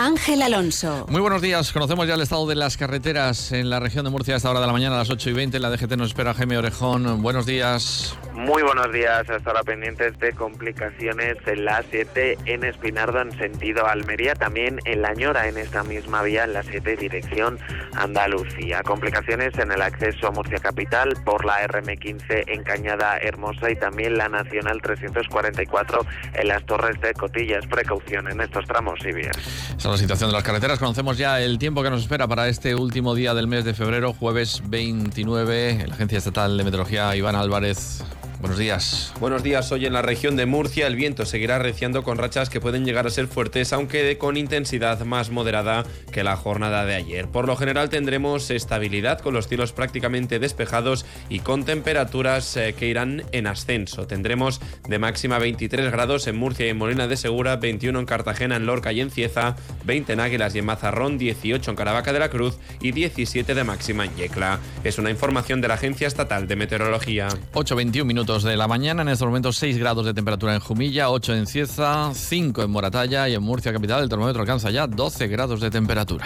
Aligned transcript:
Ángel 0.00 0.40
Alonso. 0.40 1.04
Muy 1.10 1.20
buenos 1.20 1.42
días. 1.42 1.72
Conocemos 1.74 2.08
ya 2.08 2.14
el 2.14 2.22
estado 2.22 2.46
de 2.46 2.54
las 2.54 2.78
carreteras 2.78 3.52
en 3.52 3.68
la 3.68 3.80
región 3.80 4.02
de 4.06 4.10
Murcia 4.10 4.32
a 4.32 4.38
esta 4.38 4.48
hora 4.48 4.58
de 4.58 4.66
la 4.66 4.72
mañana, 4.72 4.94
a 4.94 5.00
las 5.00 5.10
8 5.10 5.28
y 5.28 5.32
20. 5.34 5.60
La 5.60 5.68
DGT 5.68 5.94
nos 5.98 6.08
espera 6.08 6.32
Jaime 6.32 6.56
Orejón. 6.56 7.20
Buenos 7.20 7.44
días. 7.44 8.16
Muy 8.32 8.62
buenos 8.62 8.90
días. 8.94 9.28
Hasta 9.28 9.50
ahora 9.50 9.62
pendientes 9.62 10.18
de 10.18 10.32
complicaciones 10.32 11.36
en 11.44 11.66
la 11.66 11.84
7 11.90 12.38
en 12.46 12.64
Espinardo 12.64 13.20
en 13.20 13.36
sentido 13.36 13.86
Almería. 13.86 14.34
También 14.34 14.80
en 14.86 15.02
La 15.02 15.12
Ñora 15.12 15.48
en 15.48 15.58
esta 15.58 15.82
misma 15.82 16.22
vía 16.22 16.44
en 16.44 16.54
la 16.54 16.62
7 16.62 16.96
dirección 16.96 17.58
Andalucía. 17.94 18.82
Complicaciones 18.82 19.52
en 19.58 19.70
el 19.70 19.82
acceso 19.82 20.28
a 20.28 20.30
Murcia 20.30 20.60
Capital 20.60 21.12
por 21.26 21.44
la 21.44 21.62
RM15 21.68 22.44
en 22.46 22.62
Cañada 22.62 23.18
Hermosa 23.18 23.70
y 23.70 23.76
también 23.76 24.16
la 24.16 24.30
Nacional 24.30 24.80
344 24.80 26.06
en 26.36 26.48
las 26.48 26.64
Torres 26.64 26.98
de 27.02 27.12
Cotillas. 27.12 27.66
Precaución 27.66 28.28
en 28.28 28.40
estos 28.40 28.64
tramos 28.64 28.98
y 29.04 29.12
vías 29.12 29.36
la 29.92 29.98
situación 29.98 30.30
de 30.30 30.34
las 30.34 30.44
carreteras. 30.44 30.78
Conocemos 30.78 31.18
ya 31.18 31.40
el 31.40 31.58
tiempo 31.58 31.82
que 31.82 31.90
nos 31.90 32.02
espera 32.02 32.28
para 32.28 32.48
este 32.48 32.74
último 32.74 33.14
día 33.14 33.34
del 33.34 33.46
mes 33.46 33.64
de 33.64 33.74
febrero, 33.74 34.12
jueves 34.12 34.62
29. 34.66 35.86
La 35.88 35.94
Agencia 35.94 36.18
Estatal 36.18 36.56
de 36.56 36.64
Meteorología, 36.64 37.14
Iván 37.16 37.34
Álvarez, 37.34 38.04
Buenos 38.40 38.58
días. 38.58 39.12
Buenos 39.20 39.42
días. 39.42 39.70
Hoy 39.70 39.84
en 39.84 39.92
la 39.92 40.00
región 40.00 40.34
de 40.34 40.46
Murcia 40.46 40.86
el 40.86 40.96
viento 40.96 41.26
seguirá 41.26 41.58
reciando 41.58 42.02
con 42.02 42.16
rachas 42.16 42.48
que 42.48 42.58
pueden 42.58 42.86
llegar 42.86 43.06
a 43.06 43.10
ser 43.10 43.26
fuertes, 43.26 43.74
aunque 43.74 44.16
con 44.16 44.38
intensidad 44.38 44.98
más 45.00 45.28
moderada 45.28 45.84
que 46.10 46.24
la 46.24 46.36
jornada 46.36 46.86
de 46.86 46.94
ayer. 46.94 47.28
Por 47.28 47.46
lo 47.46 47.54
general 47.56 47.90
tendremos 47.90 48.50
estabilidad 48.50 49.20
con 49.20 49.34
los 49.34 49.46
cielos 49.46 49.72
prácticamente 49.72 50.38
despejados 50.38 51.04
y 51.28 51.40
con 51.40 51.64
temperaturas 51.64 52.56
eh, 52.56 52.74
que 52.74 52.86
irán 52.86 53.24
en 53.32 53.46
ascenso. 53.46 54.06
Tendremos 54.06 54.62
de 54.88 54.98
máxima 54.98 55.38
23 55.38 55.92
grados 55.92 56.26
en 56.26 56.36
Murcia 56.36 56.64
y 56.64 56.70
en 56.70 56.78
Molina 56.78 57.08
de 57.08 57.18
Segura, 57.18 57.56
21 57.56 58.00
en 58.00 58.06
Cartagena, 58.06 58.56
en 58.56 58.64
Lorca 58.64 58.90
y 58.90 59.02
en 59.02 59.10
Cieza, 59.10 59.54
20 59.84 60.14
en 60.14 60.20
Águilas 60.20 60.54
y 60.54 60.60
en 60.60 60.64
Mazarrón, 60.64 61.18
18 61.18 61.70
en 61.70 61.76
Caravaca 61.76 62.14
de 62.14 62.20
la 62.20 62.30
Cruz 62.30 62.56
y 62.80 62.92
17 62.92 63.54
de 63.54 63.64
máxima 63.64 64.06
en 64.06 64.16
Yecla. 64.16 64.60
Es 64.82 64.96
una 64.96 65.10
información 65.10 65.60
de 65.60 65.68
la 65.68 65.74
Agencia 65.74 66.08
Estatal 66.08 66.48
de 66.48 66.56
Meteorología. 66.56 67.28
8.21 67.52 68.06
minutos 68.06 68.29
de 68.38 68.56
la 68.56 68.68
mañana. 68.68 69.02
En 69.02 69.08
estos 69.08 69.26
momentos 69.26 69.56
6 69.56 69.76
grados 69.76 70.06
de 70.06 70.14
temperatura 70.14 70.54
en 70.54 70.60
Jumilla, 70.60 71.10
8 71.10 71.34
en 71.34 71.46
Cieza, 71.48 72.12
5 72.14 72.62
en 72.62 72.70
Moratalla 72.70 73.28
y 73.28 73.34
en 73.34 73.42
Murcia 73.42 73.72
capital 73.72 74.04
el 74.04 74.08
termómetro 74.08 74.40
alcanza 74.40 74.70
ya 74.70 74.86
12 74.86 75.26
grados 75.26 75.60
de 75.60 75.68
temperatura. 75.68 76.24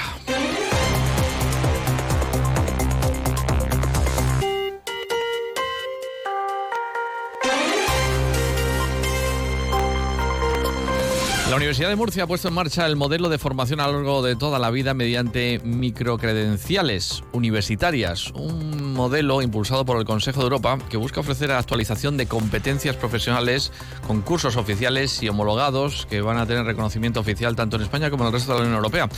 La 11.54 11.58
Universidad 11.58 11.88
de 11.88 11.94
Murcia 11.94 12.24
ha 12.24 12.26
puesto 12.26 12.48
en 12.48 12.54
marcha 12.54 12.84
el 12.84 12.96
modelo 12.96 13.28
de 13.28 13.38
formación 13.38 13.78
a 13.78 13.86
lo 13.86 13.92
largo 13.92 14.22
de 14.24 14.34
toda 14.34 14.58
la 14.58 14.72
vida 14.72 14.92
mediante 14.92 15.60
microcredenciales 15.62 17.22
universitarias, 17.30 18.32
un 18.32 18.92
modelo 18.92 19.40
impulsado 19.40 19.84
por 19.84 19.98
el 19.98 20.04
Consejo 20.04 20.40
de 20.40 20.46
Europa 20.46 20.78
que 20.88 20.96
busca 20.96 21.20
ofrecer 21.20 21.52
actualización 21.52 22.16
de 22.16 22.26
competencias 22.26 22.96
profesionales 22.96 23.70
con 24.04 24.22
cursos 24.22 24.56
oficiales 24.56 25.22
y 25.22 25.28
homologados 25.28 26.06
que 26.10 26.20
van 26.22 26.38
a 26.38 26.46
tener 26.46 26.64
reconocimiento 26.64 27.20
oficial 27.20 27.54
tanto 27.54 27.76
en 27.76 27.82
España 27.82 28.10
como 28.10 28.24
en 28.24 28.28
el 28.28 28.32
resto 28.32 28.50
de 28.50 28.58
la 28.58 28.64
Unión 28.64 28.76
Europea. 28.76 29.08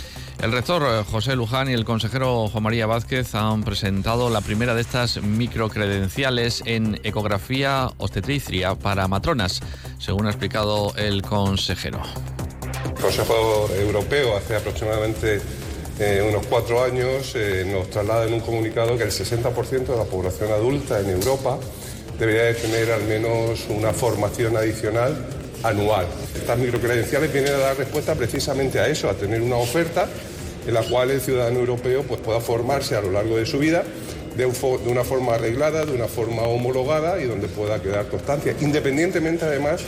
El 0.43 0.53
rector 0.53 0.83
eh, 0.83 1.05
José 1.11 1.37
Luján 1.37 1.71
y 1.71 1.73
el 1.73 1.87
consejero 1.87 2.49
Juan 2.49 2.65
María 2.65 2.87
Vázquez 2.87 3.35
han 3.35 3.63
presentado 3.63 4.29
la 4.29 4.43
primera 4.43 4.75
de 4.75 4.83
estas 4.83 5.23
microcredenciales 5.23 6.63
en 6.67 7.01
ecografía 7.03 7.89
obstetricia 7.97 8.75
para 8.75 9.09
matronas, 9.09 9.63
según 9.99 10.27
ha 10.27 10.31
explicado 10.31 10.93
el 10.97 11.23
consejero. 11.23 12.01
El 12.97 13.03
Consejo 13.03 13.69
Europeo 13.79 14.37
hace 14.37 14.57
aproximadamente 14.57 15.41
eh, 15.99 16.25
unos 16.29 16.47
cuatro 16.47 16.83
años 16.83 17.33
eh, 17.35 17.67
nos 17.71 17.89
traslada 17.91 18.27
en 18.27 18.35
un 18.35 18.41
comunicado 18.41 18.97
que 18.99 19.05
el 19.05 19.11
60% 19.11 19.87
de 19.87 19.97
la 19.97 20.05
población 20.05 20.53
adulta 20.53 21.01
en 21.01 21.11
Europa 21.11 21.59
debería 22.19 22.45
de 22.45 22.55
tener 22.55 22.93
al 22.93 23.05
menos 23.05 23.67
una 23.69 23.93
formación 23.93 24.57
adicional 24.57 25.17
anual. 25.63 26.07
Estas 26.35 26.59
microcredenciales 26.59 27.33
vienen 27.33 27.55
a 27.55 27.59
dar 27.59 27.77
respuesta 27.77 28.15
precisamente 28.15 28.79
a 28.79 28.89
eso, 28.89 29.09
a 29.09 29.15
tener 29.15 29.41
una 29.41 29.57
oferta 29.57 30.07
en 30.67 30.75
la 30.75 30.83
cual 30.83 31.11
el 31.11 31.21
ciudadano 31.21 31.61
europeo 31.61 32.03
pues, 32.03 32.21
pueda 32.21 32.41
formarse 32.41 32.97
a 32.97 33.01
lo 33.01 33.13
largo 33.13 33.37
de 33.37 33.47
su 33.47 33.59
vida 33.59 33.85
de, 34.37 34.47
una 34.47 35.05
forma 35.05 35.35
arreglada, 35.35 35.85
de 35.85 35.93
una 35.93 36.07
forma 36.07 36.43
homologada 36.43 37.21
y 37.21 37.25
donde 37.25 37.49
pueda 37.49 37.81
quedar 37.81 38.09
constancia, 38.09 38.55
independientemente 38.61 39.45
además 39.45 39.83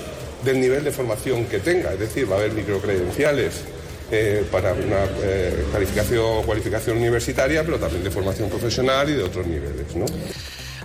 del 0.44 0.60
nivel 0.60 0.84
de 0.84 0.92
formación 0.92 1.44
que 1.46 1.58
tenga. 1.58 1.92
Es 1.92 2.00
decir, 2.00 2.30
va 2.30 2.36
a 2.36 2.38
haber 2.38 2.52
microcredenciales 2.52 3.62
eh, 4.10 4.44
para 4.50 4.72
una 4.72 5.04
eh, 5.22 5.64
calificación, 5.72 6.44
cualificación 6.44 6.96
universitaria, 6.96 7.62
pero 7.62 7.78
también 7.78 8.02
de 8.02 8.10
formación 8.10 8.48
profesional 8.48 9.10
y 9.10 9.14
de 9.14 9.22
otros 9.22 9.46
niveles. 9.46 9.94
¿no? 9.94 10.06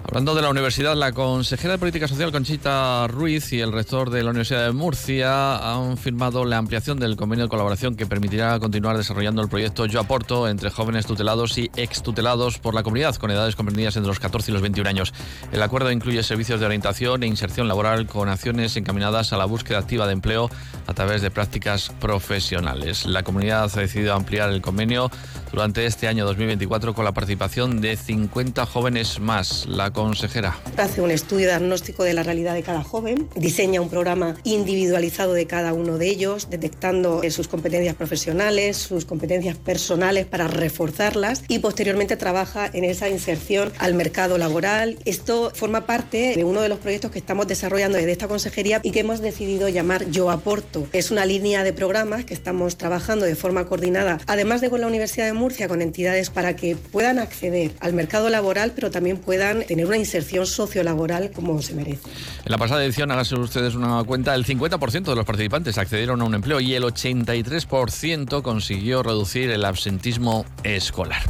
Hablando 0.06 0.36
de 0.36 0.42
la 0.42 0.50
universidad, 0.50 0.96
la 0.96 1.14
consejera 1.14 1.74
de 1.74 1.80
Política 1.80 2.08
Social 2.08 2.32
Conchita 2.32 3.08
Ruiz 3.08 3.52
y 3.54 3.62
el 3.62 3.72
rector 3.72 4.10
de 4.10 4.22
la 4.22 4.32
Universidad 4.32 4.66
de 4.66 4.74
Murcia 4.74 5.56
han 5.56 5.98
firmado 5.98 6.46
la 6.46 6.58
ampliación 6.58 7.00
del 7.00 7.16
convenio 7.16 7.46
de 7.46 7.50
colaboración 7.50 7.96
que 7.96 8.06
permitirá 8.06 8.60
continuar 8.60 8.98
desarrollando 8.98 9.42
el 9.42 9.48
proyecto 9.48 9.86
Yo 9.86 10.02
Aporto 10.02 10.48
entre 10.48 10.70
jóvenes 10.70 11.08
tutelados 11.08 11.58
y 11.58 11.72
extutelados 11.78 12.60
por 12.60 12.76
la 12.76 12.84
comunidad 12.84 13.16
con 13.16 13.32
edades 13.32 13.56
comprendidas 13.56 13.96
entre 13.96 14.10
los 14.10 14.20
14 14.20 14.52
y 14.52 14.54
los 14.54 14.62
21 14.62 14.90
años. 14.90 15.14
El 15.52 15.64
acuerdo 15.64 15.90
incluye 15.90 16.22
servicios 16.22 16.60
de 16.60 16.66
orientación 16.66 17.24
e 17.24 17.28
inserción 17.28 17.68
laboral 17.68 18.06
con 18.06 18.30
acciones 18.30 18.76
encaminadas 18.76 19.34
a 19.34 19.38
la 19.38 19.46
búsqueda 19.46 19.80
activa 19.80 20.06
de 20.06 20.14
empleo 20.14 20.50
a 20.86 20.94
través 20.94 21.22
de 21.22 21.32
prácticas 21.32 21.90
profesionales. 22.02 23.06
La 23.06 23.24
comunidad 23.24 23.72
ha 23.74 23.80
decidido 23.80 24.14
ampliar 24.14 24.50
el 24.50 24.62
convenio 24.62 25.10
durante 25.54 25.86
este 25.86 26.08
año 26.08 26.26
2024 26.26 26.96
con 26.96 27.06
la 27.06 27.12
participación 27.12 27.80
de 27.80 27.96
50 27.96 28.66
jóvenes 28.66 29.20
más. 29.20 29.68
La 29.68 29.92
consejera. 29.92 30.58
Hace 30.78 31.00
un 31.02 31.12
estudio 31.12 31.46
diagnóstico 31.48 32.04
de 32.04 32.14
la 32.14 32.24
realidad 32.24 32.56
de 32.56 32.64
cada 32.64 32.84
joven, 32.84 33.30
diseña 33.36 33.80
un 33.80 33.90
programa 33.90 34.36
individualizado 34.44 35.34
de 35.34 35.46
cada 35.46 35.74
uno 35.74 36.00
de 36.00 36.10
ellos, 36.10 36.50
detectando 36.50 37.22
eh, 37.22 37.30
sus 37.30 37.48
competencias 37.48 37.96
profesionales, 37.96 38.78
sus 38.78 39.06
competencias 39.06 39.56
personales 39.56 40.26
para 40.26 40.48
reforzarlas 40.48 41.44
y 41.48 41.60
posteriormente 41.60 42.18
trabaja 42.18 42.68
en 42.74 42.84
esa 42.84 43.08
inserción 43.08 43.72
al 43.78 43.94
mercado 43.94 44.40
laboral. 44.40 44.98
Esto 45.06 45.52
forma 45.54 45.86
parte 45.86 46.34
de 46.36 46.44
uno 46.44 46.62
de 46.62 46.70
los 46.70 46.80
proyectos 46.80 47.12
que 47.12 47.20
estamos 47.20 47.48
desarrollando 47.48 48.00
desde 48.00 48.12
esta 48.12 48.28
consejería 48.28 48.80
y 48.82 48.90
que 48.90 49.02
hemos 49.02 49.22
decidido 49.22 49.70
llamar 49.70 50.10
Yo 50.10 50.32
Aporto. 50.32 50.88
Es 50.94 51.12
una 51.12 51.28
línea 51.28 51.64
de 51.64 51.74
programas 51.74 52.26
que 52.26 52.34
estamos 52.34 52.76
trabajando 52.76 53.26
de 53.26 53.36
forma 53.36 53.66
coordinada, 53.66 54.20
además 54.26 54.60
de 54.62 54.72
con 54.72 54.82
la 54.82 54.88
Universidad 54.88 55.28
de 55.28 55.43
Murcia, 55.44 55.68
con 55.68 55.82
entidades 55.82 56.30
para 56.30 56.56
que 56.56 56.78
puedan 56.78 57.20
acceder 57.20 57.74
al 57.82 57.92
mercado 57.92 58.30
laboral, 58.30 58.72
pero 58.74 58.90
también 58.92 59.18
puedan 59.18 59.66
tener 59.66 59.86
una 59.86 59.98
inserción 59.98 60.46
sociolaboral 60.46 61.32
como 61.32 61.62
se 61.62 61.74
merece. 61.74 62.00
En 62.46 62.52
la 62.52 62.58
pasada 62.58 62.86
edición, 62.86 63.12
háganse 63.12 63.36
ustedes 63.36 63.76
una 63.76 64.02
cuenta, 64.06 64.34
el 64.36 64.46
50% 64.46 65.04
de 65.04 65.16
los 65.16 65.26
participantes 65.26 65.78
accedieron 65.78 66.22
a 66.22 66.24
un 66.24 66.34
empleo 66.34 66.62
y 66.62 66.76
el 66.76 66.84
83% 66.84 68.42
consiguió 68.42 69.04
reducir 69.04 69.50
el 69.50 69.66
absentismo 69.66 70.46
escolar. 70.64 71.24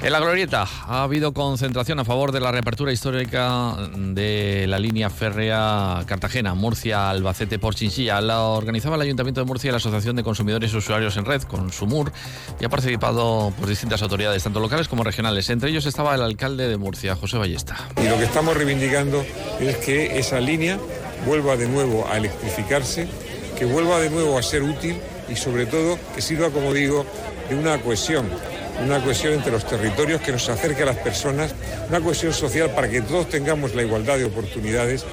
En 0.00 0.12
la 0.12 0.20
Glorieta 0.20 0.64
ha 0.86 1.02
habido 1.02 1.32
concentración 1.32 1.98
a 1.98 2.04
favor 2.04 2.30
de 2.30 2.38
la 2.38 2.52
reapertura 2.52 2.92
histórica 2.92 3.74
de 3.96 4.66
la 4.68 4.78
línea 4.78 5.10
férrea 5.10 6.04
Cartagena, 6.06 6.54
Murcia, 6.54 7.10
Albacete 7.10 7.58
por 7.58 7.74
Chinchilla. 7.74 8.20
La 8.20 8.42
organizaba 8.42 8.94
el 8.94 9.02
Ayuntamiento 9.02 9.40
de 9.40 9.46
Murcia 9.46 9.68
y 9.68 9.70
la 9.72 9.78
Asociación 9.78 10.14
de 10.14 10.22
Consumidores 10.22 10.72
y 10.72 10.76
Usuarios 10.76 11.16
en 11.16 11.24
Red, 11.24 11.42
con 11.42 11.72
Sumur, 11.72 12.12
y 12.60 12.64
ha 12.64 12.68
participado 12.68 13.52
por 13.58 13.68
distintas 13.68 14.00
autoridades, 14.00 14.44
tanto 14.44 14.60
locales 14.60 14.86
como 14.86 15.02
regionales. 15.02 15.50
Entre 15.50 15.70
ellos 15.70 15.84
estaba 15.84 16.14
el 16.14 16.22
alcalde 16.22 16.68
de 16.68 16.76
Murcia, 16.76 17.16
José 17.16 17.36
Ballesta. 17.36 17.76
Y 18.00 18.08
lo 18.08 18.18
que 18.18 18.24
estamos 18.24 18.56
reivindicando 18.56 19.24
es 19.58 19.78
que 19.78 20.16
esa 20.16 20.38
línea 20.38 20.78
vuelva 21.26 21.56
de 21.56 21.68
nuevo 21.68 22.06
a 22.08 22.18
electrificarse, 22.18 23.08
que 23.58 23.64
vuelva 23.64 23.98
de 23.98 24.10
nuevo 24.10 24.38
a 24.38 24.44
ser 24.44 24.62
útil 24.62 24.96
y 25.28 25.34
sobre 25.34 25.66
todo 25.66 25.98
que 26.14 26.22
sirva, 26.22 26.50
como 26.50 26.72
digo, 26.72 27.04
de 27.50 27.56
una 27.56 27.78
cohesión 27.78 28.28
una 28.82 29.00
cohesión 29.02 29.34
entre 29.34 29.52
los 29.52 29.66
territorios 29.66 30.20
que 30.20 30.32
nos 30.32 30.48
acerque 30.48 30.82
a 30.82 30.86
las 30.86 30.96
personas, 30.96 31.54
una 31.88 32.00
cohesión 32.00 32.32
social 32.32 32.70
para 32.70 32.88
que 32.88 33.02
todos 33.02 33.28
tengamos 33.28 33.74
la 33.74 33.82
igualdad 33.82 34.18
de 34.18 34.24
oportunidades. 34.24 35.04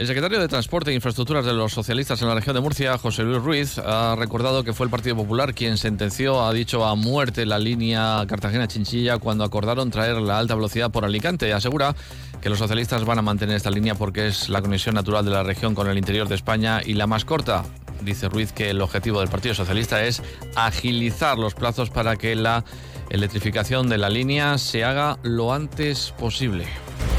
El 0.00 0.06
secretario 0.06 0.40
de 0.40 0.48
Transporte 0.48 0.90
e 0.90 0.94
Infraestructuras 0.94 1.44
de 1.44 1.52
los 1.52 1.74
socialistas 1.74 2.22
en 2.22 2.28
la 2.28 2.34
región 2.34 2.54
de 2.54 2.62
Murcia, 2.62 2.96
José 2.96 3.22
Luis 3.22 3.42
Ruiz, 3.42 3.78
ha 3.78 4.16
recordado 4.16 4.64
que 4.64 4.72
fue 4.72 4.86
el 4.86 4.90
Partido 4.90 5.14
Popular 5.14 5.52
quien 5.52 5.76
sentenció, 5.76 6.42
ha 6.42 6.54
dicho, 6.54 6.86
a 6.86 6.94
muerte 6.94 7.44
la 7.44 7.58
línea 7.58 8.24
Cartagena-Chinchilla 8.26 9.18
cuando 9.18 9.44
acordaron 9.44 9.90
traer 9.90 10.16
la 10.16 10.38
alta 10.38 10.54
velocidad 10.54 10.90
por 10.90 11.04
Alicante. 11.04 11.52
Asegura 11.52 11.94
que 12.40 12.48
los 12.48 12.58
socialistas 12.58 13.04
van 13.04 13.18
a 13.18 13.22
mantener 13.22 13.56
esta 13.56 13.70
línea 13.70 13.94
porque 13.94 14.28
es 14.28 14.48
la 14.48 14.62
conexión 14.62 14.94
natural 14.94 15.22
de 15.22 15.32
la 15.32 15.42
región 15.42 15.74
con 15.74 15.86
el 15.86 15.98
interior 15.98 16.28
de 16.28 16.36
España 16.36 16.80
y 16.82 16.94
la 16.94 17.06
más 17.06 17.26
corta. 17.26 17.64
Dice 18.02 18.28
Ruiz 18.28 18.52
que 18.52 18.70
el 18.70 18.80
objetivo 18.80 19.20
del 19.20 19.28
Partido 19.28 19.54
Socialista 19.54 20.04
es 20.04 20.22
agilizar 20.54 21.38
los 21.38 21.54
plazos 21.54 21.90
para 21.90 22.16
que 22.16 22.34
la 22.34 22.64
electrificación 23.10 23.88
de 23.88 23.98
la 23.98 24.08
línea 24.08 24.56
se 24.58 24.84
haga 24.84 25.18
lo 25.22 25.52
antes 25.52 26.14
posible. 26.18 26.66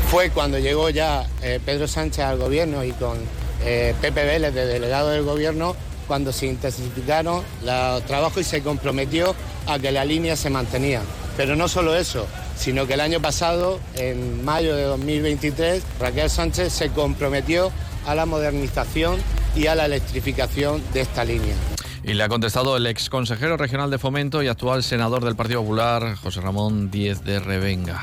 Fue 0.10 0.30
cuando 0.30 0.60
llegó 0.60 0.90
ya 0.90 1.26
eh, 1.42 1.60
Pedro 1.64 1.88
Sánchez 1.88 2.26
al 2.26 2.38
gobierno 2.38 2.84
y 2.84 2.92
con 2.92 3.18
eh, 3.64 3.94
Pepe 4.02 4.26
Vélez 4.26 4.54
de 4.54 4.66
delegado 4.66 5.10
del 5.10 5.24
gobierno 5.24 5.76
cuando 6.08 6.34
se 6.34 6.48
intensificaron 6.48 7.44
los 7.64 8.06
trabajos 8.06 8.42
y 8.42 8.44
se 8.44 8.62
comprometió 8.62 9.36
a 9.68 9.80
que 9.80 9.92
la 9.92 10.04
línea 10.04 10.36
se 10.36 10.50
mantenía. 10.50 11.02
Pero 11.38 11.56
no 11.56 11.68
solo 11.68 11.96
eso, 11.96 12.28
sino 12.58 12.86
que 12.86 12.96
el 12.96 13.00
año 13.00 13.22
pasado, 13.22 13.80
en 13.96 14.44
mayo 14.44 14.76
de 14.76 14.84
2023, 14.84 15.84
Raquel 16.00 16.30
Sánchez 16.30 16.74
se 16.74 16.90
comprometió 16.90 17.72
a 18.06 18.16
la 18.16 18.26
modernización 18.26 19.18
y 19.56 19.68
a 19.68 19.76
la 19.76 19.86
electrificación 19.86 20.82
de 20.94 21.02
esta 21.02 21.24
línea. 21.24 21.56
Y 22.04 22.14
le 22.14 22.24
ha 22.24 22.30
contestado 22.30 22.78
el 22.78 22.88
ex 22.88 23.10
consejero 23.10 23.58
regional 23.58 23.92
de 23.92 24.00
Fomento 24.00 24.42
y 24.42 24.48
actual 24.48 24.84
senador 24.84 25.24
del 25.24 25.36
Partido 25.36 25.62
Popular, 25.62 26.16
José 26.16 26.42
Ramón 26.42 26.90
Díez 26.90 27.24
de 27.24 27.40
Revenga. 27.40 28.02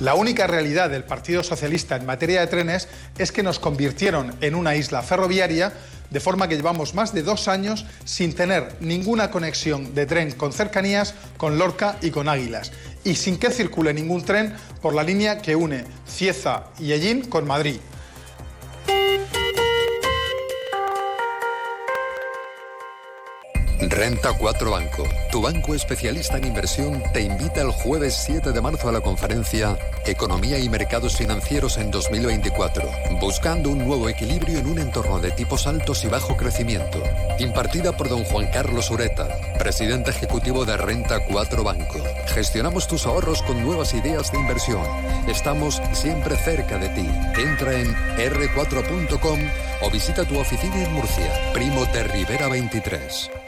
La 0.00 0.14
única 0.14 0.46
realidad 0.46 0.90
del 0.90 1.04
Partido 1.04 1.42
Socialista 1.42 1.96
en 1.96 2.06
materia 2.06 2.40
de 2.40 2.46
trenes 2.46 2.88
es 3.18 3.32
que 3.32 3.42
nos 3.42 3.58
convirtieron 3.58 4.34
en 4.40 4.54
una 4.54 4.74
isla 4.74 5.02
ferroviaria, 5.02 5.72
de 6.10 6.20
forma 6.20 6.48
que 6.48 6.56
llevamos 6.56 6.94
más 6.94 7.14
de 7.14 7.22
dos 7.22 7.48
años 7.48 7.84
sin 8.04 8.34
tener 8.34 8.76
ninguna 8.80 9.30
conexión 9.30 9.94
de 9.94 10.06
tren 10.06 10.32
con 10.32 10.52
cercanías 10.52 11.14
con 11.36 11.58
Lorca 11.58 11.96
y 12.00 12.10
con 12.10 12.28
Águilas, 12.28 12.72
y 13.04 13.14
sin 13.14 13.38
que 13.38 13.50
circule 13.50 13.92
ningún 13.94 14.24
tren 14.24 14.54
por 14.82 14.94
la 14.94 15.02
línea 15.02 15.40
que 15.42 15.54
une 15.54 15.84
Cieza 16.06 16.64
y 16.78 16.92
Ellín 16.92 17.22
con 17.22 17.46
Madrid. 17.46 17.76
Renta 23.82 24.34
4 24.34 24.70
Banco, 24.70 25.04
tu 25.32 25.40
banco 25.40 25.74
especialista 25.74 26.36
en 26.36 26.44
inversión, 26.44 27.02
te 27.14 27.22
invita 27.22 27.62
el 27.62 27.70
jueves 27.70 28.14
7 28.26 28.52
de 28.52 28.60
marzo 28.60 28.90
a 28.90 28.92
la 28.92 29.00
conferencia 29.00 29.78
Economía 30.04 30.58
y 30.58 30.68
Mercados 30.68 31.16
Financieros 31.16 31.78
en 31.78 31.90
2024, 31.90 32.82
buscando 33.20 33.70
un 33.70 33.78
nuevo 33.78 34.10
equilibrio 34.10 34.58
en 34.58 34.66
un 34.66 34.78
entorno 34.80 35.18
de 35.18 35.30
tipos 35.30 35.66
altos 35.66 36.04
y 36.04 36.08
bajo 36.08 36.36
crecimiento. 36.36 37.02
Impartida 37.38 37.96
por 37.96 38.10
don 38.10 38.22
Juan 38.24 38.48
Carlos 38.52 38.90
Ureta, 38.90 39.28
presidente 39.58 40.10
ejecutivo 40.10 40.66
de 40.66 40.76
Renta 40.76 41.24
4 41.24 41.64
Banco. 41.64 42.04
Gestionamos 42.34 42.86
tus 42.86 43.06
ahorros 43.06 43.40
con 43.42 43.62
nuevas 43.64 43.94
ideas 43.94 44.30
de 44.30 44.38
inversión. 44.38 44.82
Estamos 45.26 45.80
siempre 45.94 46.36
cerca 46.36 46.76
de 46.76 46.90
ti. 46.90 47.08
Entra 47.40 47.80
en 47.80 47.94
r4.com 48.18 49.40
o 49.80 49.90
visita 49.90 50.26
tu 50.26 50.38
oficina 50.38 50.84
en 50.84 50.92
Murcia, 50.92 51.52
Primo 51.54 51.86
de 51.86 52.02
Rivera 52.04 52.48
23. 52.48 53.39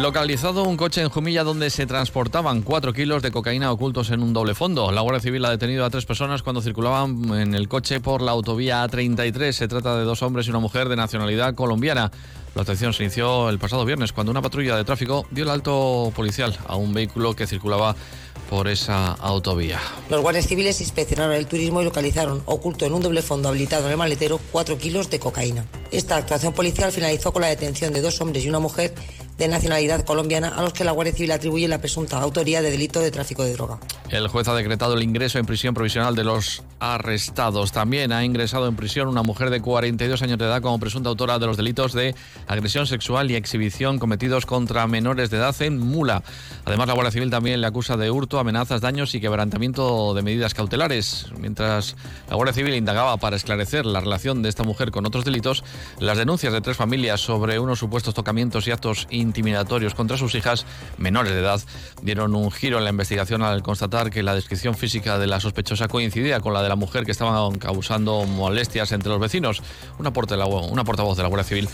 Localizado 0.00 0.64
un 0.64 0.76
coche 0.76 1.00
en 1.00 1.08
Jumilla 1.08 1.42
donde 1.42 1.70
se 1.70 1.86
transportaban 1.86 2.60
4 2.60 2.92
kilos 2.92 3.22
de 3.22 3.30
cocaína 3.30 3.72
ocultos 3.72 4.10
en 4.10 4.22
un 4.22 4.34
doble 4.34 4.54
fondo. 4.54 4.92
La 4.92 5.00
Guardia 5.00 5.20
Civil 5.20 5.44
ha 5.46 5.50
detenido 5.50 5.84
a 5.84 5.90
tres 5.90 6.04
personas 6.04 6.42
cuando 6.42 6.60
circulaban 6.60 7.34
en 7.34 7.54
el 7.54 7.66
coche 7.66 8.00
por 8.00 8.20
la 8.20 8.32
autovía 8.32 8.84
A33. 8.84 9.52
Se 9.52 9.68
trata 9.68 9.96
de 9.96 10.04
dos 10.04 10.22
hombres 10.22 10.46
y 10.46 10.50
una 10.50 10.58
mujer 10.58 10.90
de 10.90 10.96
nacionalidad 10.96 11.54
colombiana. 11.54 12.12
La 12.54 12.62
atención 12.62 12.92
se 12.92 13.04
inició 13.04 13.48
el 13.48 13.58
pasado 13.58 13.84
viernes 13.84 14.12
cuando 14.12 14.30
una 14.30 14.42
patrulla 14.42 14.76
de 14.76 14.84
tráfico 14.84 15.26
dio 15.30 15.44
el 15.44 15.50
alto 15.50 16.12
policial 16.14 16.56
a 16.66 16.76
un 16.76 16.92
vehículo 16.92 17.34
que 17.34 17.46
circulaba 17.46 17.96
por 18.50 18.68
esa 18.68 19.12
autovía. 19.12 19.80
Los 20.08 20.20
guardias 20.20 20.46
civiles 20.46 20.80
inspeccionaron 20.80 21.34
el 21.34 21.46
turismo 21.46 21.80
y 21.80 21.84
localizaron, 21.84 22.42
oculto 22.46 22.86
en 22.86 22.92
un 22.92 23.02
doble 23.02 23.22
fondo 23.22 23.48
habilitado 23.48 23.86
en 23.86 23.92
el 23.92 23.96
maletero, 23.96 24.40
4 24.52 24.78
kilos 24.78 25.10
de 25.10 25.18
cocaína. 25.18 25.64
Esta 25.90 26.16
actuación 26.16 26.52
policial 26.52 26.92
finalizó 26.92 27.32
con 27.32 27.42
la 27.42 27.48
detención 27.48 27.92
de 27.92 28.02
dos 28.02 28.20
hombres 28.20 28.44
y 28.44 28.48
una 28.48 28.60
mujer 28.60 28.94
de 29.38 29.48
nacionalidad 29.48 30.04
colombiana 30.04 30.48
a 30.48 30.62
los 30.62 30.72
que 30.72 30.84
la 30.84 30.92
Guardia 30.92 31.14
Civil 31.14 31.32
atribuye 31.32 31.68
la 31.68 31.78
presunta 31.78 32.18
autoría 32.18 32.62
de 32.62 32.70
delito 32.70 33.00
de 33.00 33.10
tráfico 33.10 33.44
de 33.44 33.52
droga. 33.52 33.78
El 34.08 34.28
juez 34.28 34.48
ha 34.48 34.54
decretado 34.54 34.94
el 34.94 35.02
ingreso 35.02 35.38
en 35.38 35.46
prisión 35.46 35.74
provisional 35.74 36.14
de 36.14 36.24
los 36.24 36.62
arrestados. 36.78 37.72
También 37.72 38.12
ha 38.12 38.24
ingresado 38.24 38.68
en 38.68 38.76
prisión 38.76 39.08
una 39.08 39.22
mujer 39.22 39.50
de 39.50 39.60
42 39.60 40.22
años 40.22 40.38
de 40.38 40.44
edad 40.44 40.62
como 40.62 40.78
presunta 40.78 41.08
autora 41.08 41.38
de 41.38 41.46
los 41.46 41.56
delitos 41.56 41.92
de 41.92 42.14
agresión 42.46 42.86
sexual 42.86 43.30
y 43.30 43.34
exhibición 43.34 43.98
cometidos 43.98 44.46
contra 44.46 44.86
menores 44.86 45.30
de 45.30 45.38
edad 45.38 45.54
en 45.60 45.78
Mula. 45.78 46.22
Además, 46.64 46.88
la 46.88 46.94
Guardia 46.94 47.10
Civil 47.10 47.30
también 47.30 47.60
le 47.60 47.66
acusa 47.66 47.96
de 47.96 48.10
hurto, 48.10 48.38
amenazas, 48.38 48.80
daños 48.80 49.14
y 49.14 49.20
quebrantamiento 49.20 50.14
de 50.14 50.22
medidas 50.22 50.54
cautelares. 50.54 51.26
Mientras 51.38 51.96
la 52.28 52.36
Guardia 52.36 52.54
Civil 52.54 52.74
indagaba 52.74 53.16
para 53.16 53.36
esclarecer 53.36 53.86
la 53.86 54.00
relación 54.00 54.42
de 54.42 54.48
esta 54.48 54.62
mujer 54.62 54.90
con 54.90 55.06
otros 55.06 55.24
delitos, 55.24 55.64
las 55.98 56.18
denuncias 56.18 56.52
de 56.52 56.60
tres 56.60 56.76
familias 56.76 57.20
sobre 57.20 57.58
unos 57.58 57.78
supuestos 57.78 58.14
tocamientos 58.14 58.66
y 58.66 58.70
actos 58.70 59.06
intimidatorios 59.26 59.94
contra 59.94 60.16
sus 60.16 60.34
hijas 60.34 60.64
menores 60.98 61.32
de 61.32 61.40
edad 61.40 61.60
dieron 62.02 62.34
un 62.34 62.50
giro 62.50 62.78
en 62.78 62.84
la 62.84 62.90
investigación 62.90 63.42
al 63.42 63.62
constatar 63.62 64.10
que 64.10 64.22
la 64.22 64.34
descripción 64.34 64.74
física 64.74 65.18
de 65.18 65.26
la 65.26 65.40
sospechosa 65.40 65.88
coincidía 65.88 66.40
con 66.40 66.54
la 66.54 66.62
de 66.62 66.68
la 66.68 66.76
mujer 66.76 67.04
que 67.04 67.12
estaba 67.12 67.50
causando 67.58 68.24
molestias 68.24 68.92
entre 68.92 69.10
los 69.10 69.20
vecinos. 69.20 69.62
Una, 69.98 70.10
una 70.10 70.84
portavoz 70.84 71.16
de 71.16 71.22
la 71.22 71.28
Guardia 71.28 71.48
Civil 71.48 71.68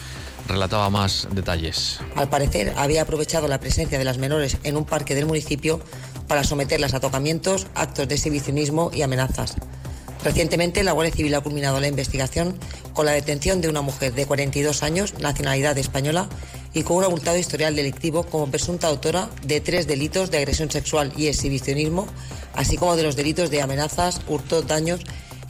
relataba 0.48 0.90
más 0.90 1.28
detalles. 1.30 2.00
Al 2.16 2.28
parecer, 2.28 2.72
había 2.76 3.02
aprovechado 3.02 3.48
la 3.48 3.60
presencia 3.60 3.98
de 3.98 4.04
las 4.04 4.18
menores 4.18 4.58
en 4.64 4.76
un 4.76 4.84
parque 4.84 5.14
del 5.14 5.26
municipio 5.26 5.80
para 6.28 6.44
someterlas 6.44 6.94
a 6.94 7.00
tocamientos, 7.00 7.66
actos 7.74 8.08
de 8.08 8.14
exhibicionismo 8.14 8.90
y 8.92 9.02
amenazas. 9.02 9.56
Recientemente, 10.24 10.84
la 10.84 10.92
Guardia 10.92 11.14
Civil 11.14 11.34
ha 11.34 11.40
culminado 11.40 11.80
la 11.80 11.88
investigación 11.88 12.56
con 12.92 13.06
la 13.06 13.12
detención 13.12 13.60
de 13.60 13.68
una 13.68 13.82
mujer 13.82 14.14
de 14.14 14.24
42 14.24 14.82
años, 14.82 15.14
nacionalidad 15.18 15.76
española, 15.78 16.28
y 16.74 16.84
con 16.84 16.98
un 16.98 17.04
abultado 17.04 17.36
historial 17.36 17.74
delictivo 17.74 18.22
como 18.22 18.46
presunta 18.50 18.86
autora 18.86 19.28
de 19.44 19.60
tres 19.60 19.86
delitos 19.86 20.30
de 20.30 20.38
agresión 20.38 20.70
sexual 20.70 21.12
y 21.16 21.26
exhibicionismo, 21.26 22.06
así 22.54 22.76
como 22.76 22.96
de 22.96 23.02
los 23.02 23.16
delitos 23.16 23.50
de 23.50 23.62
amenazas, 23.62 24.20
hurto, 24.28 24.62
daños 24.62 25.00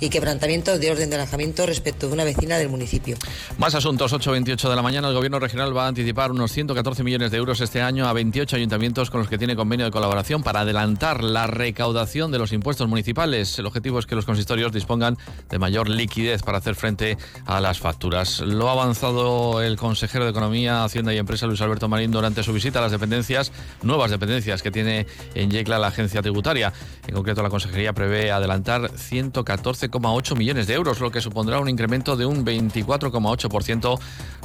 y 0.02 0.10
quebrantamiento 0.10 0.80
de 0.80 0.90
orden 0.90 1.10
de 1.10 1.16
alojamiento 1.16 1.64
respecto 1.64 2.08
de 2.08 2.12
una 2.12 2.24
vecina 2.24 2.58
del 2.58 2.68
municipio. 2.68 3.16
Más 3.58 3.76
asuntos, 3.76 4.12
8.28 4.12 4.68
de 4.68 4.74
la 4.74 4.82
mañana. 4.82 5.06
El 5.06 5.14
Gobierno 5.14 5.38
regional 5.38 5.76
va 5.76 5.84
a 5.84 5.88
anticipar 5.88 6.32
unos 6.32 6.50
114 6.50 7.04
millones 7.04 7.30
de 7.30 7.36
euros 7.36 7.60
este 7.60 7.80
año 7.80 8.08
a 8.08 8.12
28 8.12 8.56
ayuntamientos 8.56 9.10
con 9.10 9.20
los 9.20 9.28
que 9.28 9.38
tiene 9.38 9.54
convenio 9.54 9.86
de 9.86 9.92
colaboración 9.92 10.42
para 10.42 10.60
adelantar 10.60 11.22
la 11.22 11.46
recaudación 11.46 12.32
de 12.32 12.38
los 12.38 12.52
impuestos 12.52 12.88
municipales. 12.88 13.56
El 13.60 13.66
objetivo 13.66 14.00
es 14.00 14.06
que 14.06 14.16
los 14.16 14.26
consistorios 14.26 14.72
dispongan 14.72 15.16
de 15.48 15.58
mayor 15.60 15.88
liquidez 15.88 16.42
para 16.42 16.58
hacer 16.58 16.74
frente 16.74 17.16
a 17.46 17.60
las 17.60 17.78
facturas. 17.78 18.40
Lo 18.40 18.68
ha 18.68 18.72
avanzado 18.72 19.62
el 19.62 19.76
consejero 19.76 20.24
de 20.24 20.32
Economía, 20.32 20.82
Hacienda 20.82 21.14
y 21.14 21.18
Empresa, 21.18 21.46
Luis 21.46 21.60
Alberto 21.60 21.88
Marín, 21.88 22.10
durante 22.10 22.42
su 22.42 22.52
visita 22.52 22.80
a 22.80 22.82
las 22.82 22.90
dependencias, 22.90 23.52
nuevas 23.82 24.10
dependencias 24.10 24.62
que 24.62 24.72
tiene 24.72 25.06
en 25.36 25.52
Yecla 25.52 25.78
la 25.78 25.86
agencia 25.86 26.22
tributaria. 26.22 26.72
En 27.06 27.14
concreto, 27.14 27.40
la 27.40 27.50
consejería 27.50 27.92
prevé 27.92 28.32
adelantar 28.32 28.90
114 28.98 29.91
8 29.92 30.36
millones 30.36 30.66
de 30.66 30.74
euros, 30.74 31.00
lo 31.00 31.10
que 31.10 31.20
supondrá 31.20 31.58
un 31.60 31.68
incremento 31.68 32.16
de 32.16 32.26
un 32.26 32.44
24,8% 32.44 33.98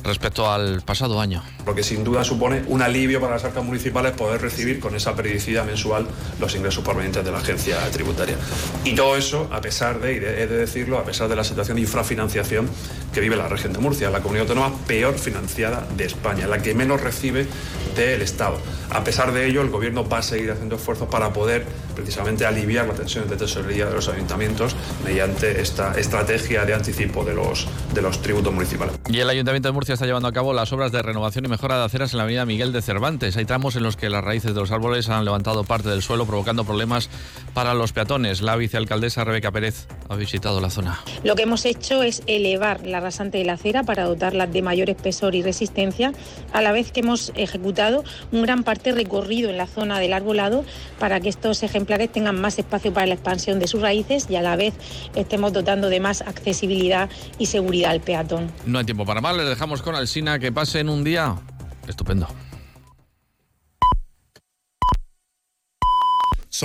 respecto 0.04 0.50
al 0.50 0.82
pasado 0.82 1.20
año. 1.20 1.44
Lo 1.66 1.76
que 1.76 1.84
sin 1.84 2.04
duda 2.04 2.24
supone 2.24 2.64
un 2.68 2.82
alivio 2.82 3.20
para 3.20 3.34
las 3.34 3.44
arcas 3.44 3.64
municipales 3.64 4.14
poder 4.14 4.42
recibir 4.42 4.80
con 4.80 4.96
esa 4.96 5.16
periodicidad 5.16 5.66
mensual 5.66 6.08
los 6.40 6.56
ingresos 6.56 6.84
provenientes 6.84 7.24
de 7.24 7.32
la 7.32 7.40
agencia 7.40 7.80
tributaria. 7.92 8.38
Y 8.84 8.96
todo 8.96 9.16
eso, 9.16 9.50
a 9.52 9.62
pesar 9.62 10.00
de, 10.00 10.14
y 10.14 10.18
he 10.18 10.48
de 10.48 10.58
decirlo, 10.58 10.98
a 10.98 11.04
pesar 11.04 11.28
de 11.28 11.36
la 11.36 11.44
situación 11.44 11.76
de 11.76 11.82
infrafinanciación 11.82 12.70
que 13.14 13.22
vive 13.22 13.36
la 13.36 13.48
región 13.48 13.74
de 13.74 13.80
Murcia, 13.80 14.10
la 14.10 14.22
comunidad 14.22 14.50
autónoma 14.50 14.76
peor 14.86 15.18
financiada 15.18 15.88
de 15.96 16.06
España, 16.06 16.48
la 16.48 16.62
que 16.62 16.74
menos 16.74 17.02
recibe 17.02 17.48
del 18.04 18.22
Estado. 18.22 18.58
A 18.90 19.04
pesar 19.04 19.32
de 19.34 19.48
ello, 19.48 19.62
el 19.62 19.70
Gobierno 19.70 20.08
va 20.08 20.20
a 20.20 20.22
seguir 20.22 20.52
haciendo 20.52 20.76
esfuerzos 20.76 21.08
para 21.10 21.34
poder 21.34 21.66
precisamente 21.96 22.46
aliviar 22.46 22.88
las 22.88 22.98
tensiones 22.98 23.30
de 23.30 23.38
tesorería 23.38 23.88
de 23.88 23.96
los 23.96 24.08
ayuntamientos 24.08 24.76
mediante 25.04 25.62
esta 25.62 25.98
estrategia 25.98 26.66
de 26.66 26.74
anticipo 26.74 27.26
de 27.26 27.34
los, 27.34 27.68
de 27.94 28.02
los 28.02 28.22
tributos 28.22 28.54
municipales. 28.54 28.96
Y 29.10 29.20
el 29.20 29.30
Ayuntamiento 29.30 29.70
de 29.70 29.74
Murcia 29.74 29.94
está 29.94 30.06
llevando 30.06 30.28
a 30.28 30.34
cabo 30.34 30.54
las 30.54 30.72
obras 30.74 30.92
de 30.92 31.02
renovación 31.02 31.46
y 31.46 31.48
mejora 31.48 31.78
de 31.78 31.86
aceras 31.86 32.14
en 32.14 32.18
la 32.18 32.24
avenida 32.24 32.46
Miguel 32.46 32.72
de 32.72 32.82
Cervantes. 32.82 33.38
Hay 33.38 33.46
tramos 33.46 33.76
en 33.76 33.84
los 33.84 33.98
que 33.98 34.10
las 34.10 34.24
raíces 34.24 34.54
de 34.54 34.60
los 34.60 34.72
árboles 34.72 35.10
han 35.10 35.26
levantado 35.26 35.64
parte 35.64 35.90
del 35.90 36.02
suelo, 36.02 36.26
provocando 36.26 36.64
problemas 36.64 37.10
para 37.54 37.74
los 37.74 37.94
peatones. 37.94 38.42
La 38.42 38.56
vicealcaldesa 38.56 39.24
Rebeca 39.24 39.52
Pérez 39.52 39.88
ha 40.10 40.16
visitado 40.16 40.62
la 40.62 40.70
zona. 40.70 41.00
Lo 41.24 41.36
que 41.36 41.44
hemos 41.44 41.66
hecho 41.66 42.04
es 42.04 42.24
elevar 42.28 42.86
la 42.86 43.00
rasante 43.00 43.38
de 43.38 43.46
la 43.46 43.54
acera 43.54 43.84
para 43.84 44.06
dotarla 44.06 44.48
de 44.48 44.62
mayor 44.62 44.90
espesor 44.90 45.36
y 45.36 45.42
resistencia, 45.42 46.14
a 46.54 46.62
la 46.62 46.72
vez 46.72 46.92
que 46.92 47.02
hemos 47.02 47.32
ejecutado 47.36 48.04
un 48.32 48.42
gran 48.44 48.64
parte 48.64 48.92
recorrido 48.92 49.50
en 49.50 49.58
la 49.58 49.68
zona 49.68 50.00
del 50.00 50.14
arbolado 50.14 50.64
para 51.00 51.20
que 51.20 51.30
estos 51.30 51.64
ejemplares 51.64 52.12
tengan 52.12 52.40
más 52.40 52.58
espacio 52.60 52.94
para 52.94 53.08
la 53.08 53.14
expansión 53.14 53.60
de 53.60 53.68
sus 53.68 53.82
raíces 53.82 54.28
y 54.30 54.36
a 54.36 54.42
la 54.42 54.56
vez 54.56 54.74
estemos 55.16 55.54
dotando 55.54 55.90
de 55.90 56.00
más 56.00 56.22
accesibilidad 56.22 57.10
y 57.38 57.48
seguridad 57.48 57.92
al 57.92 58.02
peatón. 58.02 58.52
No 58.66 58.80
hay 58.80 58.86
tiempo 58.86 59.06
para 59.06 59.22
más, 59.22 59.36
les 59.36 59.48
dejamos 59.48 59.82
con 59.82 59.96
Alsina 59.96 60.40
que 60.40 60.52
pasen 60.52 60.90
un 60.90 61.04
día 61.04 61.36
estupendo. 61.88 62.28